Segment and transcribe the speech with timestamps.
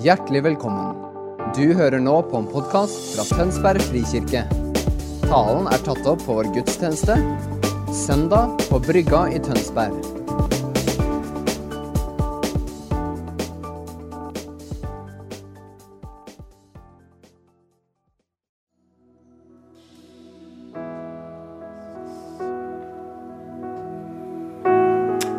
[0.00, 0.94] Hjertelig velkommen.
[1.52, 4.46] Du hører nå på en podkast fra Tønsberg frikirke.
[5.26, 7.18] Talen er tatt opp på vår gudstjeneste
[7.92, 9.92] søndag på Brygga i Tønsberg.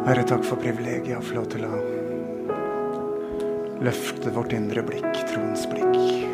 [0.06, 1.82] Herre, takk for privilegiet å få lov til å
[3.82, 6.28] løfte vårt indre blikk, troens blikk.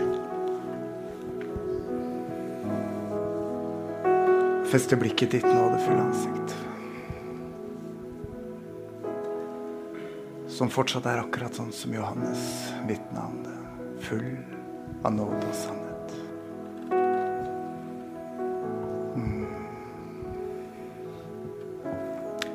[4.72, 6.56] Feste blikket ditt nådefulle ansikt.
[10.48, 13.58] Som fortsatt er akkurat sånn som Johannes vitna om det.
[14.08, 14.32] Full
[15.06, 16.16] av nåde og sannhet.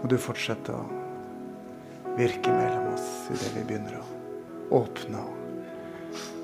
[0.02, 5.41] Og du fortsetter å virke mellom oss idet vi begynner å åpne og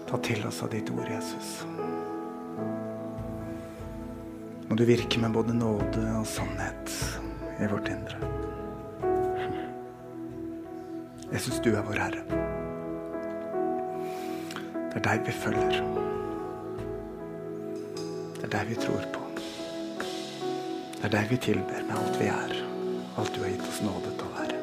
[0.09, 1.49] ta til oss av ditt ord, Jesus.
[4.69, 6.93] Må du virke med både nåde og sannhet
[7.61, 8.17] i vårt indre.
[11.33, 12.23] Jesus, du er vår Herre.
[14.89, 15.81] Det er deg vi følger.
[18.39, 19.27] Det er deg vi tror på.
[19.99, 22.57] Det er deg vi tilber med alt vi er.
[23.21, 24.57] Alt du har gitt oss nåde til å være.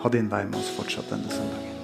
[0.00, 1.79] Ha din vei med oss fortsatt denne søndagen.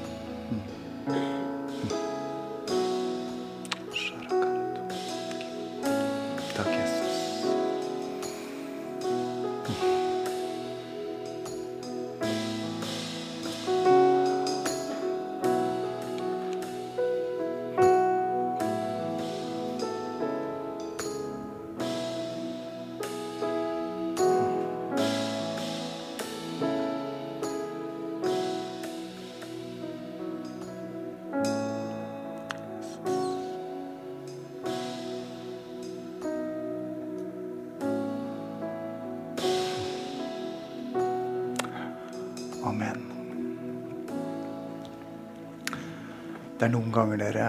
[46.56, 47.46] Det er noen ganger dere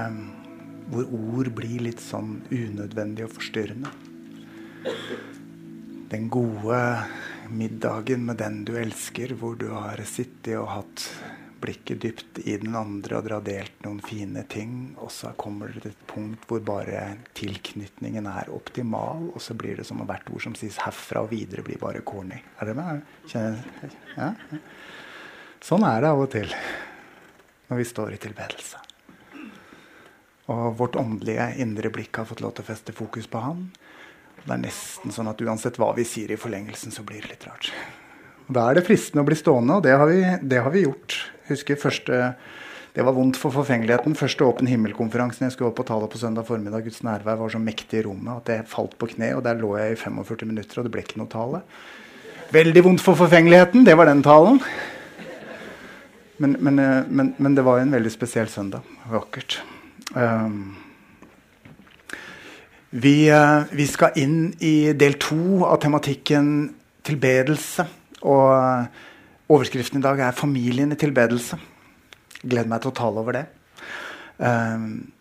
[0.92, 3.92] hvor ord blir litt sånn unødvendig og forstyrrende.
[6.12, 6.80] Den gode
[7.48, 11.06] middagen med den du elsker, hvor du har sittet og hatt
[11.64, 15.72] blikket dypt i den andre og dere har delt noen fine ting, og så kommer
[15.72, 17.06] det til et punkt hvor bare
[17.40, 21.32] tilknytningen er optimal, og så blir det som om hvert ord som sies herfra og
[21.32, 22.42] videre, blir bare corny.
[22.60, 23.08] Er dere med?
[23.32, 24.34] Kjenner, ja?
[25.64, 26.52] Sånn er det av og til
[27.68, 28.84] når vi står i tilbedelse.
[30.54, 33.66] Og vårt åndelige indre blikk har fått lov til å feste fokus på Han.
[34.46, 37.48] Det er nesten sånn at uansett hva vi sier i forlengelsen, så blir det litt
[37.50, 37.72] rart.
[38.48, 41.20] Da er det fristende å bli stående, og det har vi, det har vi gjort.
[41.52, 42.38] Husker første,
[42.98, 44.16] Det var vondt for forfengeligheten.
[44.18, 47.60] Første Åpen himmel-konferansen jeg skulle opp og tale på søndag formiddag, Guds nærvær var så
[47.62, 50.80] mektig i rommet at jeg falt på kne, og der lå jeg i 45 minutter,
[50.80, 51.62] og det ble ikke noe tale.
[52.56, 54.58] Veldig vondt for forfengeligheten, det var den talen.
[56.42, 58.82] Men, men, eh, men, men det var en veldig spesiell søndag.
[59.12, 59.60] Vakkert.
[60.18, 60.76] Um,
[62.90, 66.48] vi, uh, vi, skal inn i del to av tematikken
[67.06, 67.86] tilbedelse.
[68.26, 68.88] Og uh,
[69.54, 71.60] overskriften i dag er 'Familien i tilbedelse'.
[72.42, 73.46] Gleder meg til å tale over det.
[74.38, 75.12] Um,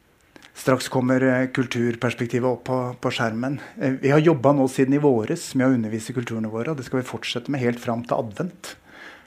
[0.56, 3.60] straks kommer uh, kulturperspektivet opp på, på skjermen.
[4.00, 7.02] vi har jobba nå siden i våres med å undervise kulturene våre, og det skal
[7.02, 8.76] vi fortsette med helt fram til advent.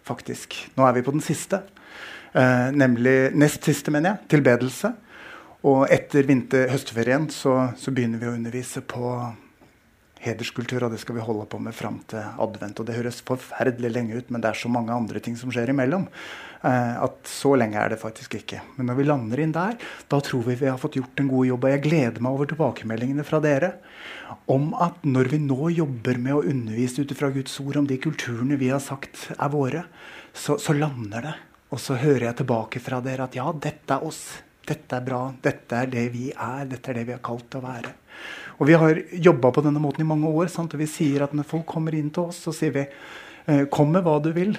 [0.10, 0.56] faktisk.
[0.74, 1.62] Nå er vi på den siste.
[2.34, 4.30] Uh, nemlig nest siste, mener jeg.
[4.40, 4.96] Tilbedelse.
[5.68, 9.12] Og etter vinter høstferien så, så, begynner vi å undervise på
[10.24, 12.80] hederskultur, og det skal vi holde på med fram til advent.
[12.80, 15.72] Og det høres forferdelig lenge ut, men det er så mange andre ting som skjer
[15.74, 16.08] imellom.
[16.64, 18.62] Eh, at så lenge er det faktisk ikke.
[18.78, 19.78] Men når vi lander inn der,
[20.12, 21.68] da tror vi vi har fått gjort en god jobb.
[21.68, 23.76] Og jeg gleder meg over tilbakemeldingene fra dere
[24.52, 28.00] om at når vi nå jobber med å undervise ut fra Guds ord om de
[28.02, 29.86] kulturene vi har sagt er våre,
[30.34, 31.40] så, så lander det.
[31.70, 34.24] Og så hører jeg tilbake fra dere at ja, dette er oss.
[34.70, 35.24] Dette er bra.
[35.44, 36.68] Dette er det vi er.
[36.70, 37.94] Dette er det vi er kalt til å være.
[38.60, 40.52] Og vi har jobba på denne måten i mange år.
[40.54, 40.76] Sant?
[40.76, 42.86] Og vi sier at når folk kommer inn til oss, så sier vi
[43.74, 44.52] kom med hva du vil,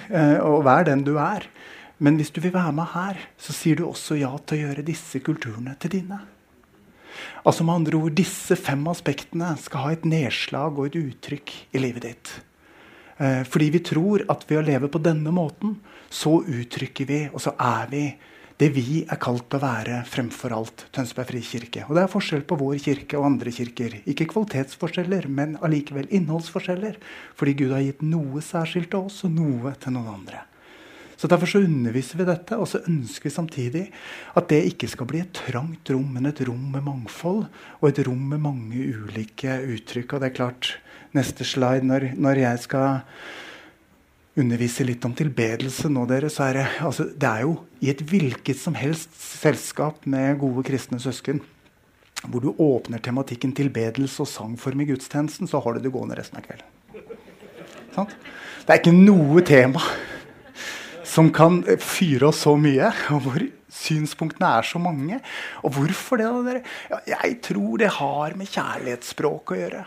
[0.43, 1.45] og vær den du er.
[2.01, 4.83] Men hvis du vil være med her, så sier du også ja til å gjøre
[4.87, 6.17] disse kulturene til dine.
[7.45, 11.81] Altså med andre ord, Disse fem aspektene skal ha et nedslag og et uttrykk i
[11.81, 12.33] livet ditt.
[13.21, 15.77] Eh, fordi vi tror at ved å leve på denne måten,
[16.09, 18.05] så uttrykker vi, og så er vi
[18.61, 21.87] det vi er kalt til å være fremfor alt Tønsberg frikirke.
[21.87, 23.95] Og det er forskjell på vår kirke og andre kirker.
[24.05, 26.99] Ikke kvalitetsforskjeller, men allikevel innholdsforskjeller.
[27.39, 30.43] Fordi Gud har gitt noe særskilt til oss, og noe til noen andre.
[31.17, 33.83] Så Derfor så underviser vi dette, og så ønsker vi samtidig
[34.37, 37.43] at det ikke skal bli et trangt rom, men et rom med mangfold
[37.79, 40.15] og et rom med mange ulike uttrykk.
[40.15, 40.75] Og det er klart,
[41.17, 43.01] neste slide, når, når jeg skal
[44.39, 48.03] undervise litt om tilbedelse nå, dere, så er det, altså, det er jo i et
[48.07, 51.41] hvilket som helst selskap med gode kristne søsken
[52.29, 56.37] hvor du åpner tematikken tilbedelse og sangform i gudstjenesten, så har du det gående resten
[56.37, 56.67] av kvelden.
[57.95, 58.13] Sant?
[58.61, 59.81] Det er ikke noe tema
[61.07, 65.17] som kan fyre oss så mye, og hvor synspunktene er så mange.
[65.65, 66.27] Og hvorfor det?
[66.29, 67.01] da, dere?
[67.09, 69.81] Jeg tror det har med kjærlighetsspråk å gjøre.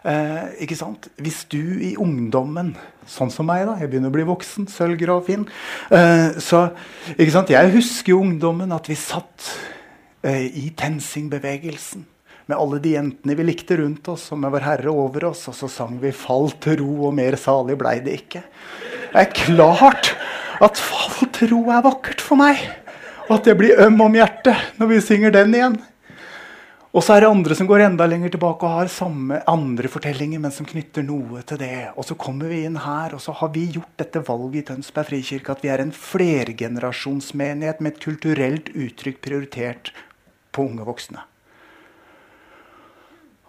[0.00, 1.10] Eh, ikke sant?
[1.20, 2.72] Hvis du i ungdommen,
[3.04, 5.42] sånn som meg, da, jeg begynner å bli voksen, sølvgrå og fin
[5.92, 6.70] eh, så,
[7.18, 7.52] ikke sant?
[7.52, 9.50] Jeg husker jo ungdommen at vi satt
[10.24, 12.06] eh, i TenSing-bevegelsen
[12.48, 15.58] med alle de jentene vi likte rundt oss, og med Vår Herre over oss, og
[15.58, 18.42] så sang vi 'Fall til ro, og mer salig blei det ikke'.
[19.12, 20.14] Det er klart
[20.60, 22.56] at fall til ro er vakkert for meg,
[23.28, 25.78] og at jeg blir øm om hjertet når vi synger den igjen.
[26.90, 30.40] Og så er det andre som går enda lenger tilbake og har samme andre fortellinger,
[30.42, 31.92] men som knytter noe til det.
[31.94, 35.06] Og så kommer vi inn her, og så har vi gjort dette valget i Tønsberg
[35.12, 39.92] frikirke at vi er en flergenerasjonsmenighet med et kulturelt uttrykk prioritert
[40.50, 41.22] på unge voksne.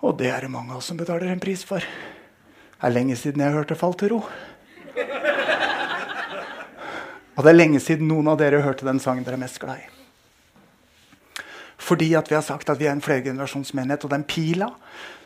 [0.06, 1.82] Og det er det mange av oss som betaler en pris for.
[1.82, 4.26] Det er lenge siden jeg hørte 'Fall til ro'.
[7.38, 9.78] Og det er lenge siden noen av dere hørte den sangen dere er mest glad
[9.78, 10.01] i.
[11.82, 14.04] Fordi at vi har sagt at vi er en flergenerasjonsmenighet.
[14.06, 14.68] Og den pila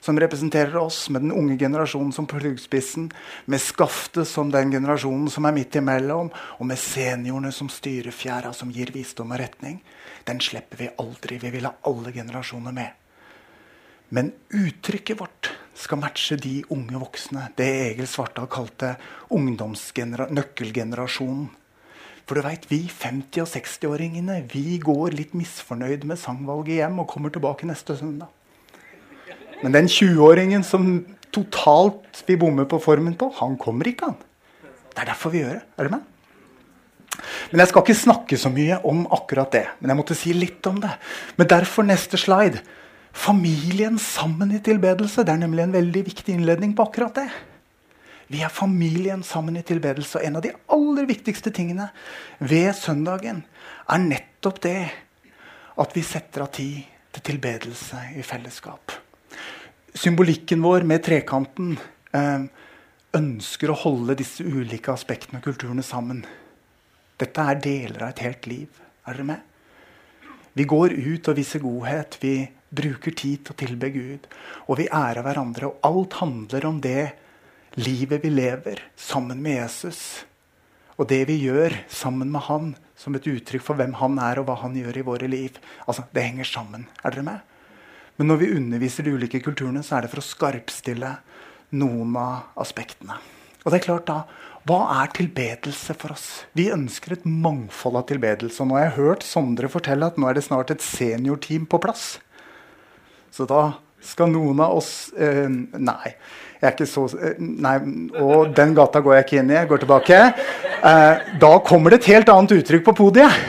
[0.06, 3.10] som representerer oss, med den unge generasjonen som pluggspissen,
[3.52, 8.54] med skaftet som den generasjonen som er midt imellom, og med seniorene som styrer fjæra,
[8.54, 9.81] som gir visdom og retning,
[10.30, 11.42] den slipper vi aldri.
[11.42, 13.02] Vi vil ha alle generasjoner med.
[14.16, 17.50] Men uttrykket vårt skal matche de unge voksne.
[17.57, 18.96] Det Egil Svartdal kalte
[19.34, 21.50] nøkkelgenerasjonen.
[22.25, 27.10] For du vet, vi 50- og 60-åringene vi går litt misfornøyd med sangvalget hjem og
[27.12, 28.31] kommer tilbake neste søndag.
[29.62, 31.06] Men den 20-åringen som
[31.36, 34.18] totalt vi bommer på formen på, han kommer ikke, han.
[34.95, 35.63] Det er derfor vi gjør det.
[35.77, 36.12] Er du med?
[37.51, 39.66] Men Jeg skal ikke snakke så mye om akkurat det.
[39.80, 40.92] Men jeg måtte si litt om det.
[41.38, 42.63] Men derfor neste slide.
[43.16, 45.24] Familien sammen i tilbedelse.
[45.24, 47.30] Det er nemlig en veldig viktig innledning på akkurat det.
[48.31, 50.19] Vi er familien sammen i tilbedelse.
[50.19, 51.89] Og en av de aller viktigste tingene
[52.39, 53.44] ved søndagen
[53.89, 54.80] er nettopp det
[55.81, 56.83] at vi setter av tid
[57.16, 58.95] til tilbedelse i fellesskap.
[59.95, 61.75] Symbolikken vår med trekanten
[62.16, 62.48] eh,
[63.16, 66.24] ønsker å holde disse ulike aspektene og kulturene sammen.
[67.16, 68.81] Dette er deler av et helt liv.
[69.06, 69.44] Er dere med?
[70.56, 72.18] Vi går ut og viser godhet.
[72.19, 72.36] Vi
[72.75, 74.28] bruker tid til å tilbe Gud.
[74.68, 75.69] Og vi ærer hverandre.
[75.69, 77.13] Og alt handler om det
[77.75, 80.25] livet vi lever sammen med Jesus.
[80.95, 84.48] Og det vi gjør sammen med han som et uttrykk for hvem han er, og
[84.48, 85.60] hva han gjør i våre liv.
[85.88, 86.88] Altså, Det henger sammen.
[87.04, 87.39] Er dere med?
[88.18, 91.18] Men når vi underviser de ulike kulturene, så er det for å skarpstille
[91.75, 93.19] noen av aspektene.
[93.66, 94.24] Og det er klart da,
[94.66, 96.45] Hva er tilbedelse for oss?
[96.57, 98.57] Vi ønsker et mangfold av tilbedelse.
[98.63, 101.78] Og nå har jeg hørt Sondre fortelle at nå er det snart et seniorteam på
[101.83, 102.16] plass.
[103.30, 103.75] Så da
[104.06, 106.16] skal noen av oss eh, Nei.
[106.60, 107.75] Jeg er ikke så eh, Nei,
[108.22, 109.57] og den gata går jeg ikke inn i.
[109.59, 110.19] Jeg går tilbake.
[110.85, 113.40] Eh, da kommer det et helt annet uttrykk på podiet.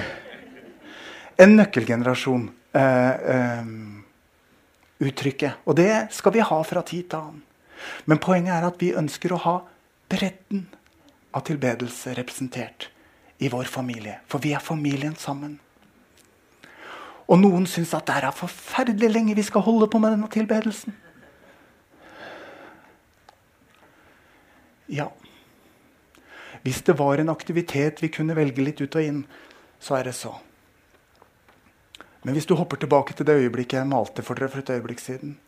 [1.40, 2.48] En nøkkelgenerasjon.
[2.76, 3.68] Eh, eh,
[5.06, 5.62] uttrykket.
[5.66, 7.42] Og det skal vi ha fra tid til annen.
[8.08, 9.56] Men poenget er at vi ønsker å ha
[10.10, 10.66] bredden
[11.36, 12.88] av tilbedelse representert
[13.38, 14.20] i vår familie.
[14.30, 15.58] For vi er familien sammen.
[17.26, 20.94] Og noen syns at det er forferdelig lenge vi skal holde på med denne tilbedelsen.
[24.88, 25.08] Ja.
[26.62, 29.24] Hvis det var en aktivitet vi kunne velge litt ut og inn,
[29.82, 30.32] så er det så.
[32.22, 34.98] Men hvis du hopper tilbake til det øyeblikket jeg malte for dere for et øyeblikk
[34.98, 35.38] siden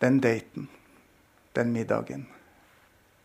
[0.00, 0.68] Den daten,
[1.56, 2.28] den middagen,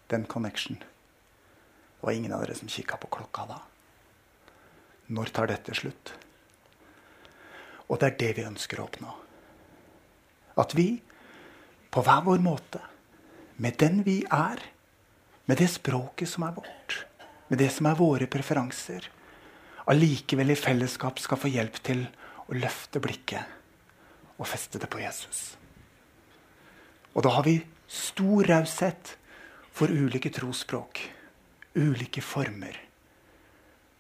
[0.10, 3.60] den connection Det var ingen av dere som kikka på klokka da.
[5.08, 6.14] Når tar dette slutt?
[7.90, 9.14] Og det er det vi ønsker å oppnå.
[10.62, 10.88] At vi,
[11.94, 12.82] på hver vår måte,
[13.58, 14.62] med den vi er,
[15.46, 17.04] med det språket som er vårt,
[17.50, 19.10] med det som er våre preferanser,
[19.92, 22.06] allikevel i fellesskap skal få hjelp til
[22.48, 25.54] å løfte blikket og feste det på Jesus.
[27.14, 29.14] Og da har vi stor raushet
[29.74, 31.02] for ulike trosspråk,
[31.78, 32.78] ulike former,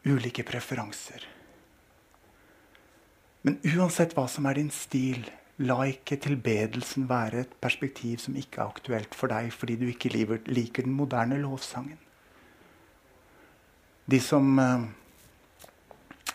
[0.05, 1.32] ulike preferanser.
[3.43, 5.25] Men uansett hva som er din stil,
[5.63, 10.11] la ikke tilbedelsen være et perspektiv som ikke er aktuelt for deg fordi du ikke
[10.13, 11.99] liker den moderne lovsangen.
[14.09, 14.87] De som uh,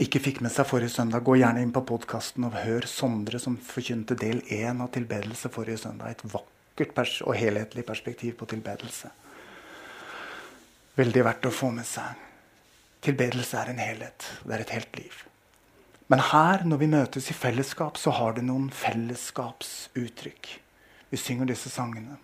[0.01, 3.59] ikke fikk med seg forrige søndag, gå gjerne inn på podkasten og hør Sondre som
[3.61, 6.15] forkynte del én av tilbedelse forrige søndag.
[6.15, 9.11] Et vakkert og helhetlig perspektiv på tilbedelse.
[10.99, 12.27] Veldig verdt å få med seg.
[13.05, 14.31] Tilbedelse er en helhet.
[14.45, 15.28] Det er et helt liv.
[16.09, 20.49] Men her, når vi møtes i fellesskap, så har det noen fellesskapsuttrykk.
[21.13, 22.17] Vi synger disse sangene.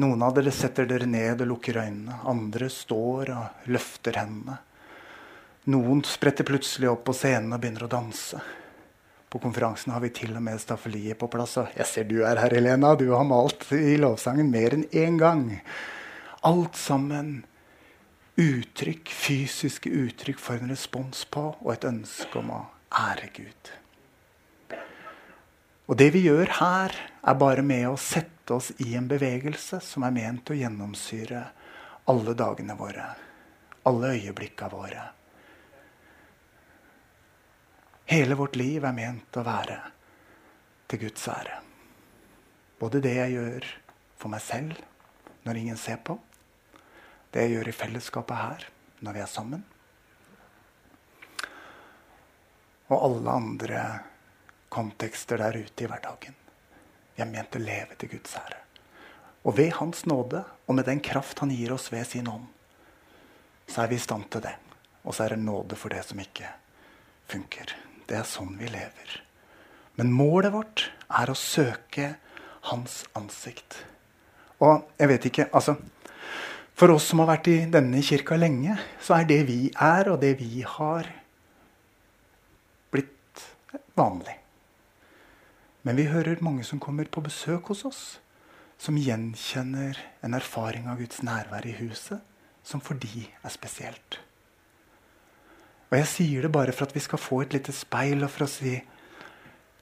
[0.00, 2.18] Noen av dere setter dere ned og lukker øynene.
[2.28, 4.58] Andre står og løfter hendene.
[5.72, 8.40] Noen spretter plutselig opp på scenen og begynner å danse.
[9.32, 11.56] På konferansen har vi til og med staffeliet på plass.
[11.62, 12.92] Og jeg ser du er her, Helena.
[12.96, 15.46] Du har malt i lovsangen mer enn én gang.
[16.44, 17.46] Alt sammen
[18.36, 22.62] uttrykk, fysiske uttrykk for en respons på og et ønske om å
[22.98, 23.72] ære Gud.
[25.90, 30.06] Og det vi gjør her, er bare med å sette oss i en bevegelse som
[30.06, 31.42] er ment å gjennomsyre
[32.10, 33.08] alle dagene våre,
[33.86, 35.10] alle øyeblikka våre
[38.12, 39.78] Hele vårt liv er ment å være
[40.90, 41.54] til Guds ære.
[42.76, 43.68] Både det jeg gjør
[44.20, 44.82] for meg selv
[45.46, 46.18] når ingen ser på,
[47.32, 48.66] det jeg gjør i fellesskapet her
[49.00, 49.62] når vi er sammen,
[52.92, 53.82] og alle andre
[54.72, 56.36] kontekster der ute i hverdagen.
[57.16, 58.58] Vi er ment å leve til Guds ære.
[59.42, 62.46] Og ved Hans nåde og med den kraft Han gir oss ved sin ånd,
[63.66, 64.54] så er vi i stand til det.
[65.04, 66.48] Og så er det nåde for det som ikke
[67.30, 67.72] funker.
[68.06, 69.16] Det er sånn vi lever.
[69.98, 72.14] Men målet vårt er å søke
[72.70, 73.80] hans ansikt.
[74.62, 75.76] Og jeg vet ikke altså,
[76.72, 80.22] For oss som har vært i denne kirka lenge, så er det vi er, og
[80.22, 81.06] det vi har,
[83.98, 84.38] vanlig.
[85.82, 88.02] Men vi hører mange som kommer på besøk hos oss,
[88.78, 92.22] som gjenkjenner en erfaring av Guds nærvær i huset
[92.66, 94.18] som for de er spesielt.
[95.90, 98.46] Og jeg sier det bare for at vi skal få et lite speil, og for
[98.46, 98.78] å si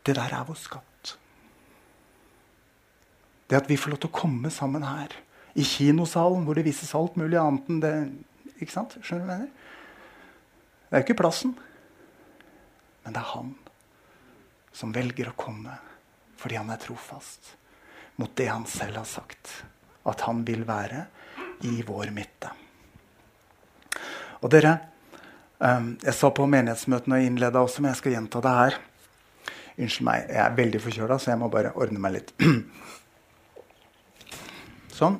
[0.06, 1.14] det der er vår skatt.
[3.50, 5.14] Det at vi får lov til å komme sammen her,
[5.58, 7.94] i kinosalen, hvor det vises alt mulig annet enn det
[8.62, 8.94] ikke sant?
[9.02, 9.72] Skjønner du hva jeg mener?
[10.86, 11.56] Det er jo ikke plassen.
[13.04, 13.50] Men det er han
[14.72, 15.76] som velger å komme
[16.40, 17.54] fordi han er trofast
[18.20, 19.52] mot det han selv har sagt
[20.08, 21.04] at han vil være
[21.68, 22.48] i vår midte.
[24.40, 24.78] Og dere,
[25.60, 28.76] Um, jeg sa på menighetsmøtene og innleda også, men jeg skal gjenta det her.
[29.76, 32.32] Unnskyld meg, jeg er veldig forkjøla, så jeg må bare ordne meg litt.
[35.00, 35.18] Sånn.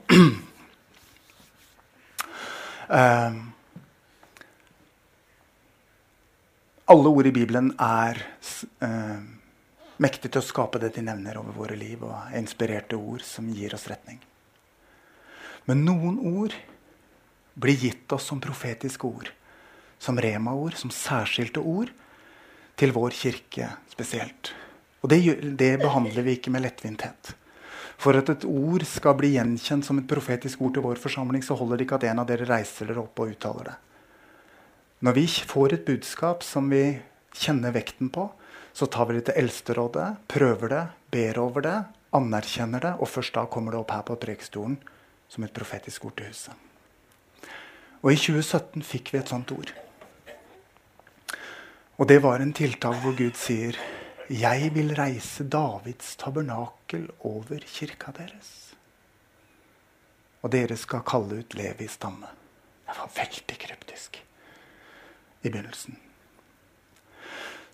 [2.88, 2.88] Um,
[6.97, 8.25] alle ord i Bibelen er
[10.00, 13.50] mektige til å skape det de nevner over våre liv, og er inspirerte ord som
[13.52, 14.21] gir oss retning.
[15.69, 16.57] Men noen ord
[17.61, 19.30] blir gitt oss som profetiske ord
[20.00, 21.92] som rema-ord, som særskilte ord,
[22.80, 24.54] til vår kirke spesielt.
[25.04, 25.21] Og det,
[25.61, 27.35] det, behandler vi ikke med lettvinthet.
[28.00, 31.57] For at et ord skal bli gjenkjent som et profetisk ord til vår forsamling, så
[31.59, 33.76] holder det ikke at en av dere reiser dere opp og uttaler det.
[35.04, 36.85] Når vi får et budskap som vi
[37.37, 38.26] kjenner vekten på,
[38.73, 41.77] så tar vi det til Eldsterådet, prøver det, ber over det,
[42.17, 44.79] anerkjenner det, og først da kommer det opp her på prekestolen
[45.31, 46.55] som et profetisk ord til huset.
[48.00, 49.73] Og i 2017 fikk vi et sånt ord.
[52.00, 53.77] Og det var en tiltak hvor Gud sier,
[54.31, 58.75] 'Jeg vil reise Davids tabernakel over kirka deres.'
[60.43, 62.27] Og dere skal kalle ut Levi stamme.
[62.87, 64.23] Det var veldig kryptisk
[65.43, 66.10] i begynnelsen.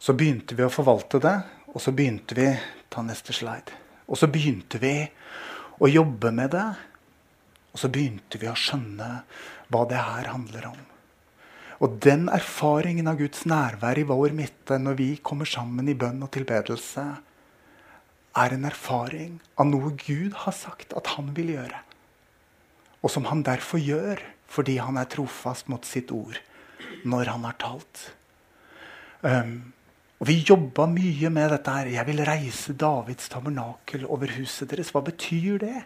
[0.07, 1.35] Så begynte vi å forvalte det,
[1.75, 2.47] og så begynte vi
[2.95, 3.75] ta neste slide.
[4.07, 5.01] Og så begynte vi
[5.83, 6.67] å jobbe med det.
[7.75, 9.09] Og så begynte vi å skjønne
[9.75, 10.79] hva det her handler om.
[11.83, 16.23] Og den erfaringen av Guds nærvær i vår midte når vi kommer sammen i bønn
[16.23, 17.05] og tilbedelse,
[18.37, 21.83] er en erfaring av noe Gud har sagt at han vil gjøre.
[23.03, 26.39] Og som han derfor gjør fordi han er trofast mot sitt ord
[27.03, 28.11] når han har talt.
[29.27, 29.73] Um,
[30.17, 31.71] og Vi jobba mye med dette.
[31.71, 31.87] her.
[31.93, 34.91] Jeg vil reise Davids tabernakel over huset deres.
[34.91, 35.85] Hva betyr det?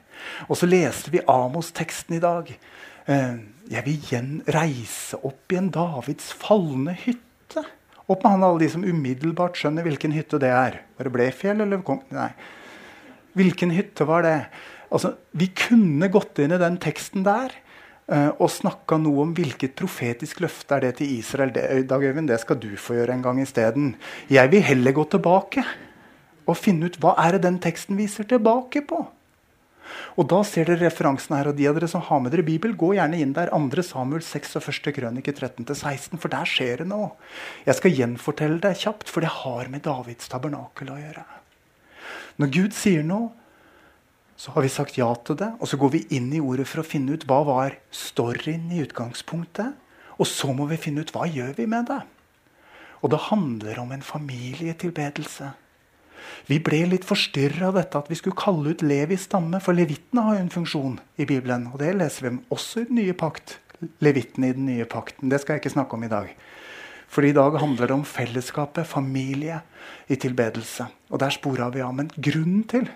[0.48, 2.52] Og så leste vi Amos-teksten i dag.
[3.08, 3.34] Eh,
[3.70, 7.64] jeg vil igjen reise opp i en Davids falne hytte.
[8.06, 10.80] Opp med han alle de som umiddelbart skjønner hvilken hytte det er.
[10.96, 12.04] Var det Blefjell eller Kong...
[12.10, 12.30] Nei.
[13.34, 14.46] Hvilken hytte var det?
[14.90, 17.50] Altså, Vi kunne gått inn i den teksten der
[18.10, 21.52] og snakka noe om hvilket profetisk løfte er det til Israel.
[21.54, 23.92] Det, Dag Øyvind, det skal du få gjøre en gang isteden.
[24.26, 25.62] Jeg vil heller gå tilbake
[26.50, 29.04] og finne ut hva er det den teksten viser tilbake på.
[30.18, 31.50] Og da ser dere referansen her.
[31.50, 33.50] Og de av dere som har med dere Bibel, gå gjerne inn der.
[33.50, 33.84] 2.
[33.86, 34.92] Samuel 6 og 1.
[34.96, 37.12] krønike 13-16, for der skjer det noe.
[37.66, 41.26] Jeg skal gjenfortelle det kjapt, for det har med Davids tabernakel å gjøre.
[42.40, 43.32] Når Gud sier noe,
[44.40, 45.50] så har vi sagt ja til det.
[45.60, 48.80] Og så går vi inn i ordet for å finne ut hva var storyen i
[48.86, 49.74] utgangspunktet.
[50.16, 52.00] Og så må vi finne ut hva gjør vi med det.
[53.04, 55.50] Og det handler om en familietilbedelse.
[56.48, 60.24] Vi ble litt forstyrra av dette at vi skulle kalle ut Levis stamme, for levittene
[60.24, 61.68] har jo en funksjon i Bibelen.
[61.72, 63.58] Og det leser vi om også i den nye pakt.
[64.04, 65.28] Levittene i den nye pakten.
[65.32, 66.32] Det skal jeg ikke snakke om i dag.
[67.10, 69.60] For i dag handler det om fellesskapet, familie,
[70.08, 70.88] i tilbedelse.
[71.10, 71.92] Og der spora vi av.
[71.96, 72.86] Men grunnen til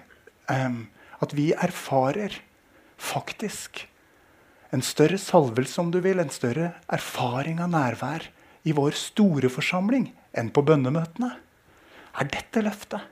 [0.49, 0.85] um,
[1.23, 2.41] at vi erfarer
[2.99, 3.85] faktisk
[4.75, 8.27] en større salvelse, om du vil, en større erfaring av nærvær
[8.67, 11.31] i vår store forsamling enn på bønnemøtene,
[12.15, 13.03] er dette løftet.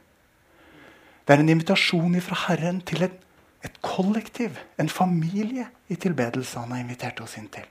[1.23, 3.14] Det er en invitasjon fra Herren til et,
[3.62, 7.66] et kollektiv, en familie, i tilbedelse han har invitert oss inn til.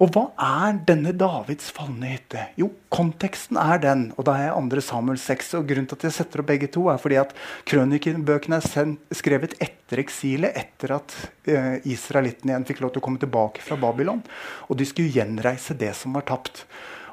[0.00, 2.46] Og hva er denne Davids falne hytte?
[2.56, 4.06] Jo, konteksten er den.
[4.16, 4.84] Og da er jeg 2.
[4.86, 5.50] Samuel 6.
[5.58, 7.34] Og grunnen til at jeg setter opp begge to, er fordi at
[7.68, 11.16] krønikebøkene er skrevet etter eksilet, etter at
[11.50, 14.24] eh, israelittene igjen fikk lov til å komme tilbake fra Babylon.
[14.70, 16.64] Og de skulle gjenreise det som var tapt.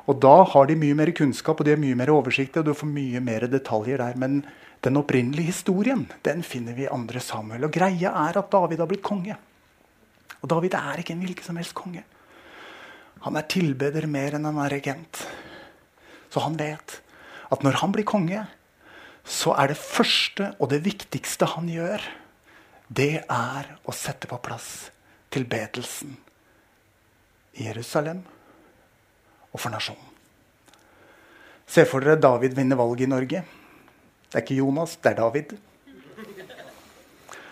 [0.08, 2.76] Og da har de mye mer kunnskap og de er mye mer oversikt, og du
[2.78, 4.16] får mye mer detaljer der.
[4.16, 4.46] Men
[4.86, 7.20] den opprinnelige historien den finner vi i 2.
[7.20, 7.68] Samuel.
[7.68, 9.36] Og greia er at David har blitt konge.
[10.40, 12.08] Og David er ikke en hvilken som helst konge.
[13.26, 15.24] Han er tilbeder mer enn han er regent.
[16.30, 17.00] Så han vet
[17.54, 18.44] at når han blir konge,
[19.28, 22.04] så er det første og det viktigste han gjør,
[22.88, 24.90] det er å sette på plass
[25.34, 26.14] tilbedelsen
[27.60, 28.22] i Jerusalem
[29.52, 30.14] og for nasjonen.
[31.68, 33.42] Se for dere David vinner valget i Norge.
[34.28, 35.58] Det er ikke Jonas, det er David.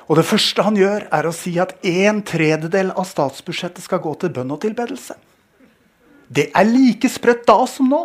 [0.06, 4.14] Og det første han gjør, er å si at en tredjedel av statsbudsjettet skal gå
[4.22, 5.18] til bønn og tilbedelse.
[6.28, 8.04] Det er like sprøtt da som nå.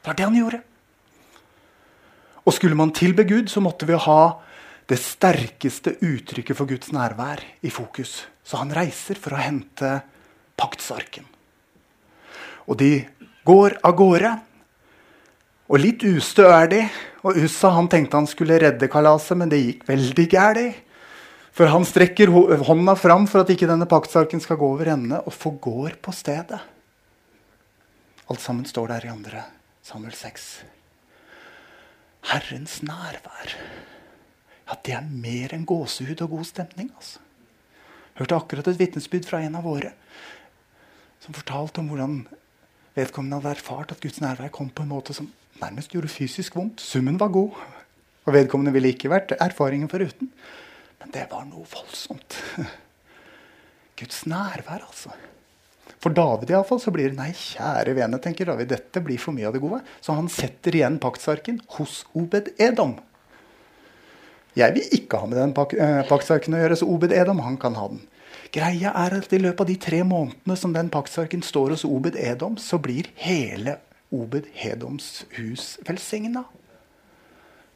[0.00, 0.60] Det var det han gjorde.
[2.46, 4.22] Og skulle man tilbe Gud, så måtte vi ha
[4.90, 8.24] det sterkeste uttrykket for Guds nærvær i fokus.
[8.42, 10.00] Så han reiser for å hente
[10.58, 11.26] paktsarken.
[12.66, 13.04] Og de
[13.46, 14.32] går av gårde.
[15.70, 16.80] Og litt ustø er de.
[17.22, 20.80] Og Ussa han tenkte han skulle redde kalaset, men det gikk veldig galt.
[21.56, 22.30] For han strekker
[22.66, 26.60] hånda fram for at ikke denne paktsarken skal gå over ende, og forgår på stedet.
[28.30, 29.42] Alt sammen står der i andre
[29.82, 30.50] Samuel 6.
[32.30, 33.56] Herrens nærvær.
[34.68, 36.92] Ja, det er mer enn gåsehud og god stemning.
[36.94, 37.18] altså.
[38.20, 39.94] Hørte akkurat et vitnesbyrd fra en av våre
[41.20, 42.14] som fortalte om hvordan
[42.96, 45.28] vedkommende hadde erfart at Guds nærvær kom på en måte som
[45.60, 46.80] nærmest gjorde fysisk vondt.
[46.80, 47.58] Summen var god.
[48.26, 50.30] Og vedkommende ville ikke vært erfaringen foruten.
[51.00, 52.38] Men det var noe voldsomt.
[54.00, 55.12] Guds nærvær, altså.
[56.00, 58.70] For David i alle fall, så blir det nei, kjære vene, tenker David.
[58.72, 59.82] Dette blir for mye av det gode.
[60.00, 62.96] Så han setter igjen paktsarken hos Obed Edom.
[64.56, 67.58] Jeg vil ikke ha med den pak eh, paktsarken å gjøre, så Obed Edom han
[67.60, 68.00] kan ha den.
[68.50, 72.16] Greia er at i løpet av de tre månedene som den paktsarken står hos Obed
[72.18, 73.76] Edom, så blir hele
[74.10, 76.42] Obed Hedoms hus velsigna.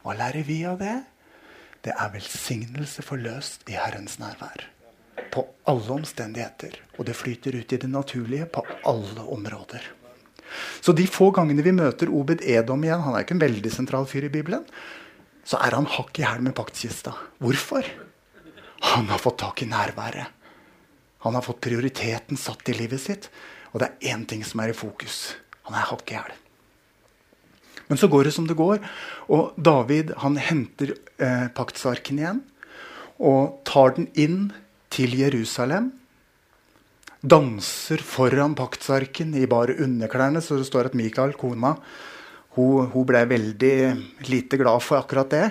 [0.03, 0.97] Hva lærer vi av det?
[1.85, 4.63] Det er velsignelse forløst i Herrens nærvær.
[5.31, 6.79] På alle omstendigheter.
[6.97, 9.83] Og det flyter ut i det naturlige på alle områder.
[10.81, 14.05] Så de få gangene vi møter Obed Edom igjen, han er ikke en veldig sentral
[14.09, 14.63] fyr i Bibelen,
[15.45, 17.13] så er han hakk i hæl med paktkista.
[17.41, 17.85] Hvorfor?
[18.93, 20.31] Han har fått tak i nærværet.
[21.25, 23.29] Han har fått prioriteten satt i livet sitt.
[23.73, 25.35] Og det er én ting som er i fokus.
[25.67, 26.33] Han er hakk i hæl.
[27.87, 28.81] Men så går det som det går.
[29.33, 32.41] Og David han henter eh, paktsarken igjen
[33.15, 34.39] og tar den inn
[34.91, 35.91] til Jerusalem.
[37.25, 41.75] Danser foran paktsarken i bare underklærne, så det står at Mikael, kona,
[42.55, 43.77] hun, hun ble veldig
[44.29, 45.47] lite glad for akkurat det.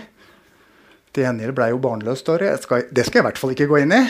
[1.14, 2.22] Til gjengjeld ble hun barnløs.
[2.26, 4.02] Det skal, det skal jeg i hvert fall ikke gå inn i.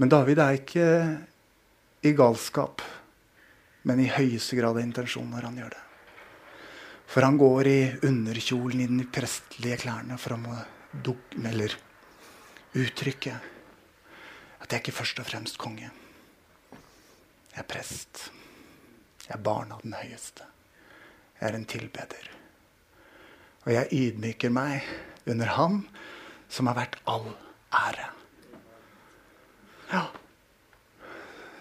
[0.00, 0.88] Men David er ikke
[2.08, 2.80] i galskap,
[3.84, 5.82] men i høyeste grad av intensjon når han gjør det.
[7.10, 10.56] For han går i underkjolen i de prestelige klærne for å
[11.50, 11.74] eller
[12.80, 13.34] uttrykke
[14.60, 15.90] at jeg ikke først og fremst konge.
[17.50, 18.30] Jeg er prest.
[19.26, 20.46] Jeg er barn av den høyeste.
[21.40, 22.30] Jeg er en tilbeder.
[23.66, 24.86] Og jeg ydmyker meg
[25.28, 25.82] under Han
[26.48, 27.28] som har vært all
[27.74, 28.19] ære.
[29.90, 30.06] Ja.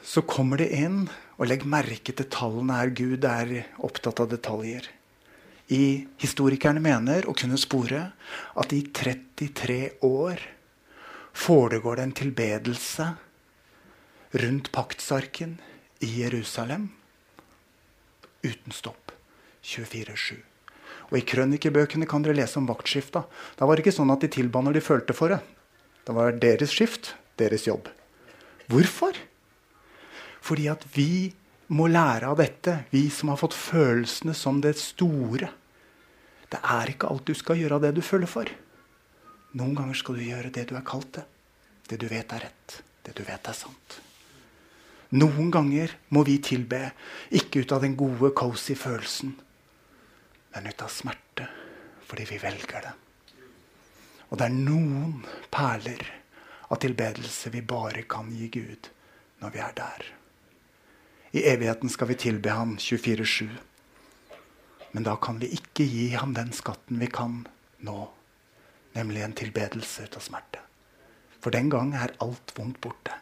[0.04, 2.90] Så kommer de inn, Og legg merke til tallene her.
[2.92, 4.90] Gud er opptatt av detaljer.
[5.72, 8.02] I Historikerne mener å kunne spore
[8.60, 10.42] at i 33 år
[11.32, 13.08] foregår det en tilbedelse
[14.44, 15.56] rundt paktsarken
[16.04, 16.90] i Jerusalem
[18.44, 19.14] uten stopp.
[19.64, 20.40] 24-7.
[21.12, 23.24] Og I krønikebøkene kan dere lese om vaktskifta.
[23.56, 25.40] Da var det ikke sånn at de tilba når de følte for det.
[26.04, 27.88] Det var deres skift, deres jobb.
[28.70, 29.18] Hvorfor?
[30.46, 31.30] Fordi at vi
[31.74, 35.50] må lære av dette, vi som har fått følelsene som det store.
[36.50, 38.50] Det er ikke alt du skal gjøre av det du føler for.
[39.58, 41.26] Noen ganger skal du gjøre det du er kalt til.
[41.90, 42.80] Det du vet er rett.
[43.06, 44.00] Det du vet er sant.
[45.18, 46.84] Noen ganger må vi tilbe,
[47.34, 49.32] ikke ut av den gode, cozy følelsen,
[50.54, 51.48] men ut av smerte,
[52.06, 52.94] fordi vi velger det.
[54.30, 55.16] Og det er noen
[55.50, 56.06] perler
[56.70, 58.90] av tilbedelse vi bare kan gi Gud
[59.42, 60.06] når vi er der.
[61.32, 63.50] I evigheten skal vi tilbe Han 24-7.
[64.92, 67.44] Men da kan vi ikke gi ham den skatten vi kan
[67.86, 68.00] nå,
[68.98, 70.64] nemlig en tilbedelse ut av smerte.
[71.40, 73.14] For den gang er alt vondt borte.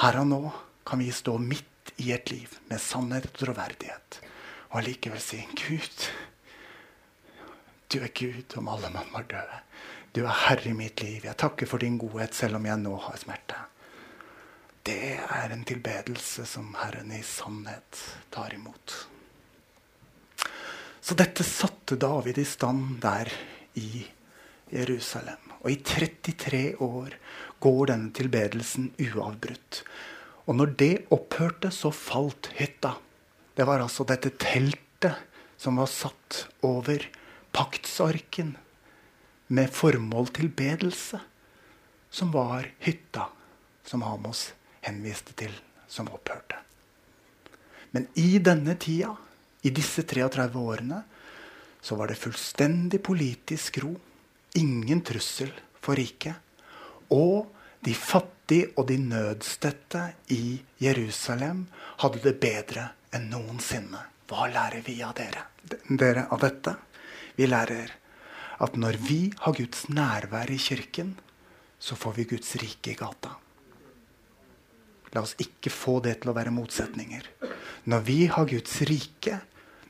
[0.00, 0.40] Her og nå
[0.88, 4.20] kan vi stå midt i et liv med sannhet og troverdighet
[4.70, 6.08] og allikevel si Gud,
[7.92, 9.60] du er Gud om alle mann var døde.
[10.16, 11.26] Du er herre i mitt liv.
[11.28, 13.58] Jeg takker for din godhet selv om jeg nå har smerte.
[14.86, 18.00] Det er en tilbedelse som Herren i sannhet
[18.32, 18.94] tar imot.
[21.04, 23.28] Så dette satte David i stand der
[23.76, 24.06] i
[24.72, 25.52] Jerusalem.
[25.60, 27.20] Og i 33 år
[27.60, 29.84] går denne tilbedelsen uavbrutt.
[30.48, 32.96] Og når det opphørte, så falt hytta.
[33.52, 35.26] Det var altså dette teltet
[35.60, 37.04] som var satt over
[37.52, 38.56] paktsarken
[39.46, 41.20] med formål tilbedelse,
[42.10, 43.28] som var hytta
[43.86, 45.52] som Amos henviste til,
[45.88, 46.58] som opphørte.
[47.90, 49.14] Men i denne tida,
[49.62, 51.02] i disse 33 årene,
[51.80, 53.92] så var det fullstendig politisk ro.
[54.58, 56.34] Ingen trussel for riket.
[57.14, 57.46] Og
[57.86, 60.02] de fattige og de nødstedte
[60.34, 61.66] i Jerusalem
[62.02, 64.02] hadde det bedre enn noensinne.
[64.26, 65.44] Hva lærer vi av dere?
[65.86, 66.74] dere av dette?
[67.36, 67.92] Vi lærer
[68.62, 71.16] at når vi har Guds nærvær i kirken,
[71.78, 73.34] så får vi Guds rike i gata.
[75.14, 77.28] La oss ikke få det til å være motsetninger.
[77.88, 79.38] Når vi har Guds rike,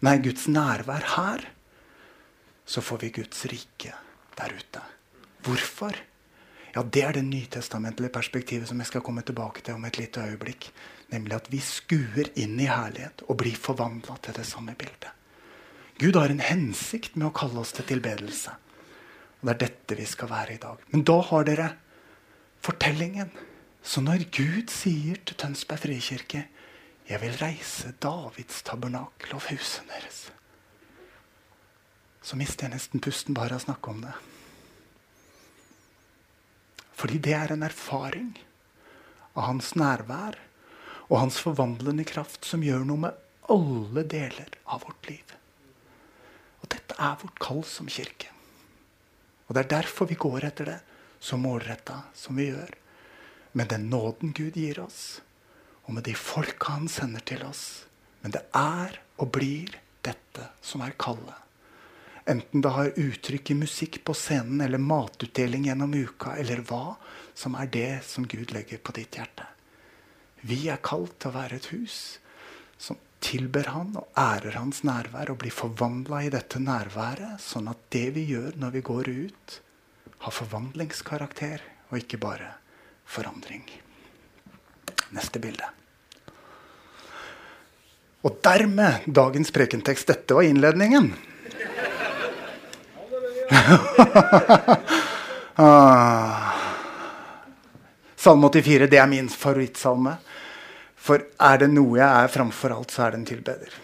[0.06, 1.46] nei, Guds nærvær her,
[2.66, 3.94] så får vi Guds rike
[4.36, 4.82] der ute.
[5.46, 5.96] Hvorfor?
[6.74, 10.20] Ja, Det er det nytestamentlige perspektivet som jeg skal komme tilbake til om et lite
[10.20, 10.68] øyeblikk.
[11.08, 15.15] Nemlig at vi skuer inn i herlighet og blir forvandla til det samme bildet.
[15.98, 18.52] Gud har en hensikt med å kalle oss til tilbedelse.
[19.40, 20.82] Og det er dette vi skal være i dag.
[20.92, 21.70] Men da har dere
[22.64, 23.30] fortellingen.
[23.86, 26.46] Så når Gud sier til Tønsberg frikirke
[27.06, 30.24] jeg vil reise Davids tabernakel og huset deres,
[32.18, 34.14] så mister jeg nesten pusten bare av å snakke om det.
[36.98, 38.32] Fordi det er en erfaring
[39.36, 40.40] av hans nærvær
[41.06, 43.22] og hans forvandlende kraft som gjør noe med
[43.54, 45.35] alle deler av vårt liv.
[46.86, 48.28] Dette er vårt kall som kirke.
[49.46, 50.76] Og det er derfor vi går etter det
[51.18, 52.70] så målretta som vi gjør.
[53.58, 55.20] Med den nåden Gud gir oss,
[55.86, 57.86] og med de folka han sender til oss.
[58.22, 59.74] Men det er og blir
[60.06, 61.34] dette som er kallet.
[62.30, 66.94] Enten det har uttrykk i musikk på scenen eller matutdeling gjennom uka, eller hva
[67.34, 69.46] som er det som Gud legger på ditt hjerte.
[70.46, 71.98] Vi er kalt til å være et hus
[73.26, 78.08] tilber Han og ærer Hans nærvær og blir forvandla i dette nærværet, sånn at det
[78.14, 79.56] vi gjør når vi går ut,
[80.26, 82.52] har forvandlingskarakter og ikke bare
[83.06, 83.66] forandring.
[85.14, 85.66] Neste bilde.
[88.26, 90.08] Og dermed dagens prekentekst.
[90.10, 91.14] Dette var innledningen.
[95.62, 96.50] ah.
[98.18, 100.18] Salme 84 det er min favorittsalme.
[101.06, 103.74] For er det noe jeg er framfor alt, så er det en tilbeder.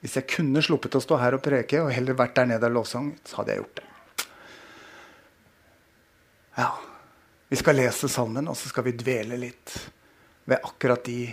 [0.00, 2.78] Hvis jeg kunne sluppet å stå her og preke og heller vært der nede og
[2.78, 3.86] lovsang, så hadde jeg gjort det.
[6.60, 6.70] Ja,
[7.50, 9.72] Vi skal lese salmen, og så skal vi dvele litt
[10.46, 11.24] ved akkurat de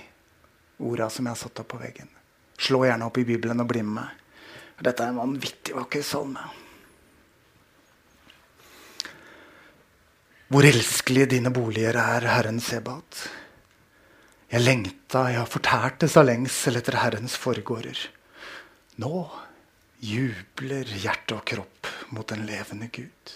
[0.82, 2.10] orda som jeg har satt opp på veggen.
[2.58, 4.24] Slå gjerne opp i Bibelen og bli med meg.
[4.82, 6.41] Dette er en vanvittig vakker salme.
[10.50, 13.22] Hvor elskelige dine boliger er, Herren Sebat.
[14.48, 18.00] Jeg lengta, jeg fortærte sa lengsel etter Herrens forgårder.
[19.04, 19.26] Nå
[20.00, 23.34] jubler hjerte og kropp mot den levende Gud.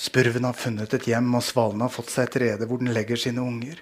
[0.00, 3.20] Spurven har funnet et hjem, og svalen har fått seg et rede hvor den legger
[3.20, 3.78] sine unger.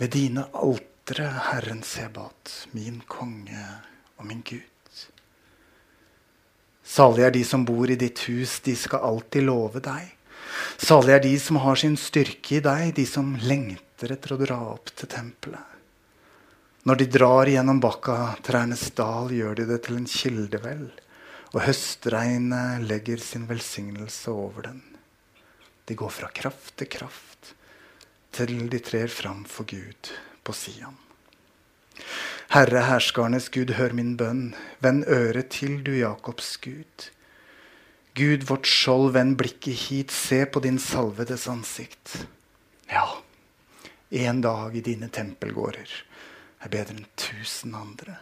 [0.00, 3.64] Ved dine altre, Herren Sebat, min konge
[4.16, 4.62] og min Gud.
[6.88, 10.14] Salige er de som bor i ditt hus, de skal alltid love deg.
[10.78, 14.58] Salig er de som har sin styrke i deg, de som lengter etter å dra
[14.74, 15.76] opp til tempelet.
[16.88, 20.86] Når de drar gjennom bakka, trærnes dal, gjør de det til en kildevel,
[21.52, 24.80] og høstregnet legger sin velsignelse over den.
[25.88, 27.54] De går fra kraft til kraft
[28.38, 30.12] til de trer fram for Gud
[30.44, 30.96] på Sian.
[32.54, 34.52] Herre herskarnes Gud, hør min bønn.
[34.84, 37.08] Vend øret til, du Jakobs Gud.
[38.18, 42.26] Gud, vårt skjold, vend blikket hit, se på din salvedes ansikt.
[42.90, 43.06] Ja,
[44.10, 45.92] en dag i dine tempelgårder
[46.58, 48.18] er bedre enn tusen andre.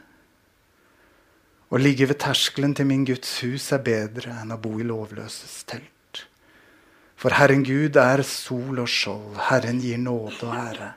[1.72, 5.64] Å ligge ved terskelen til min Guds hus er bedre enn å bo i lovløses
[5.66, 6.22] telt.
[7.16, 10.92] For Herren Gud er sol og skjold, Herren gir nåde og ære.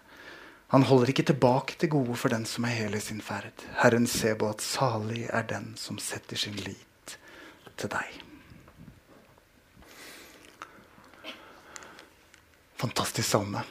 [0.75, 3.65] Han holder ikke tilbake det gode for den som er hel i sin ferd.
[3.81, 7.15] Herren ser på at salig er den som setter sin lit
[7.79, 8.28] til deg.
[12.79, 13.65] Fantastisk salme.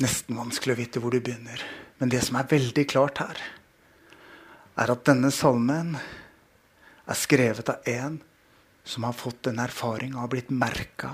[0.00, 1.60] Nesten vanskelig å vite hvor du begynner.
[2.00, 3.40] Men det som er veldig klart her,
[4.80, 8.16] er at denne salmen er skrevet av en
[8.88, 11.12] som har fått en erfaring og har blitt merka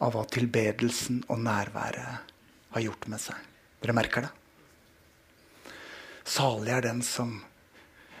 [0.00, 2.32] av hva tilbedelsen og nærværet
[2.72, 3.38] har gjort med seg.
[3.82, 4.32] Dere merker det?
[6.28, 7.38] Salig er den som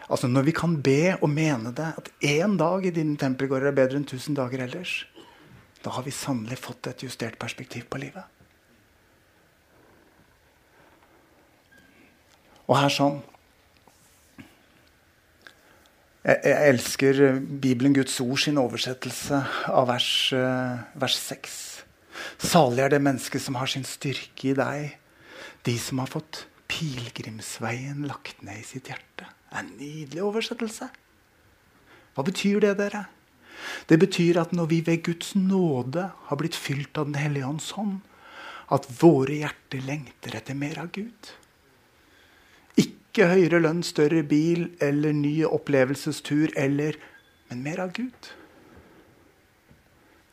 [0.08, 3.74] Altså Når vi kan be og mene det, at én dag i dine tempelgårder er
[3.76, 5.02] bedre enn tusen dager ellers,
[5.84, 8.24] da har vi sannelig fått et justert perspektiv på livet.
[12.68, 13.20] Og her sånn
[16.28, 17.20] jeg, jeg elsker
[17.62, 19.38] Bibelen, Guds ord, sin oversettelse
[19.72, 21.58] av vers, eh, vers 6.
[22.42, 24.98] Salig er det mennesket som har sin styrke i deg
[25.64, 29.24] de som har fått pilegrimsveien lagt ned i sitt hjerte.
[29.24, 30.90] Det er en nydelig oversettelse.
[32.14, 33.06] Hva betyr det, dere?
[33.88, 37.70] Det betyr at når vi ved Guds nåde har blitt fylt av Den hellige ånds
[37.76, 38.00] hånd,
[38.68, 41.30] at våre hjerter lengter etter mer av Gud.
[42.78, 46.98] Ikke høyere lønn, større bil eller ny opplevelsestur, eller,
[47.48, 48.32] men mer av Gud.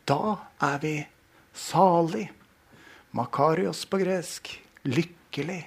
[0.06, 0.96] Da er vi
[1.56, 2.28] salig.
[3.16, 4.52] Makarios på gresk
[4.84, 5.62] lykkelig.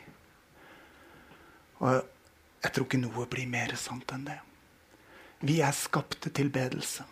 [1.80, 2.02] Og
[2.62, 4.36] jeg tror ikke noe blir mer sant enn det.
[5.48, 7.06] Vi er skapt til tilbedelse.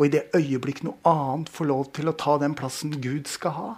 [0.00, 3.52] Og i det øyeblikk noe annet får lov til å ta den plassen Gud skal
[3.52, 3.70] ha,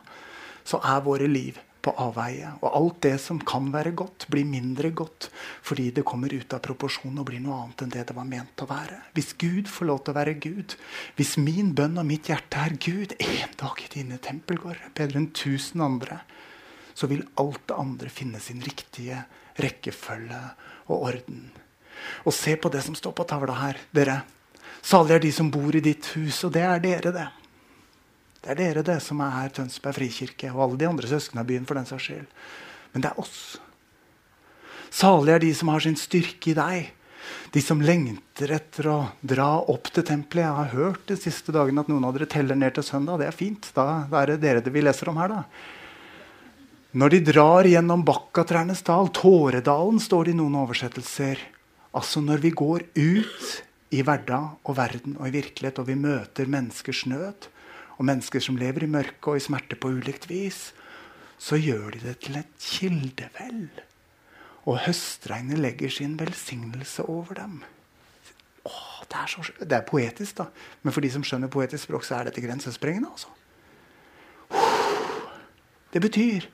[0.63, 2.53] så er våre liv på avveie.
[2.63, 5.29] Og alt det som kan være godt, blir mindre godt
[5.67, 8.63] fordi det kommer ut av proporsjon og blir noe annet enn det det var ment
[8.63, 9.01] å være.
[9.17, 10.77] Hvis Gud får lov til å være Gud,
[11.19, 15.33] hvis min bønn og mitt hjerte er Gud En dag i dine tempelgårder, bedre enn
[15.35, 16.21] tusen andre,
[16.95, 19.25] så vil alt det andre finne sin riktige
[19.59, 20.41] rekkefølge
[20.87, 21.51] og orden.
[22.27, 24.23] Og se på det som står på tavla her, dere.
[24.83, 26.43] Salige er de som bor i ditt hus.
[26.47, 27.29] Og det er dere, det.
[28.43, 31.51] Det er dere, det, som er her, Tønsberg frikirke, og alle de andre søsknene i
[31.53, 32.33] byen for den saks skyld.
[32.93, 33.37] Men det er oss.
[34.93, 36.91] Salig er de som har sin styrke i deg.
[37.55, 40.43] De som lengter etter å dra opp til tempelet.
[40.43, 43.23] Jeg har hørt de siste dagene at noen av dere teller ned til søndag.
[43.23, 43.71] Det er fint.
[43.77, 45.37] Da, da er det dere det vi leser om her.
[45.37, 45.45] da.
[46.99, 51.41] Når de drar gjennom Bakkatrærnes dal, Tåredalen, står det i noen oversettelser.
[51.97, 53.63] Altså når vi går ut
[53.93, 57.49] i hverdag og verden og i virkelighet, og vi møter menneskers nød,
[57.99, 60.71] og mennesker som lever i mørke og i smerte på ulikt vis,
[61.43, 63.69] så gjør de det til et kildevel.
[64.65, 67.61] Og høstregnet legger sin velsignelse over dem.
[68.65, 70.47] Åh, det, er så, det er poetisk, da.
[70.83, 73.11] Men for de som skjønner poetisk språk, så er dette grensesprengende.
[73.11, 73.29] altså.
[75.93, 76.47] Det betyr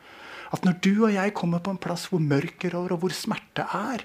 [0.51, 3.67] at når du og jeg kommer på en plass hvor mørket rår, og hvor smerte
[3.77, 4.03] er,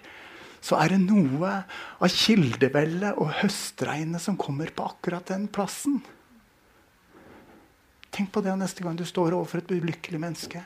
[0.64, 1.52] så er det noe
[2.00, 5.98] av kildevellet og høstregnet som kommer på akkurat den plassen.
[8.14, 10.62] Tenk på det neste gang du står overfor et ulykkelig menneske.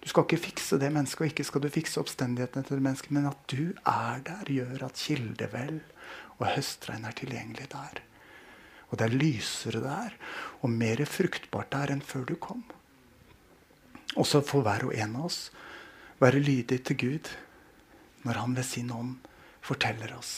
[0.00, 3.14] Du skal ikke fikse det mennesket, og ikke skal du fikse oppstendighetene til det mennesket,
[3.16, 5.80] men at du er der, gjør at kildevell
[6.38, 8.00] og høstregn er tilgjengelig der.
[8.90, 10.14] Og det er lysere der,
[10.62, 12.62] og mer fruktbart der enn før du kom.
[14.16, 15.40] Og så får hver og en av oss
[16.22, 17.34] være lydig til Gud
[18.26, 19.29] når han ved sin ånd
[19.70, 20.34] forteller oss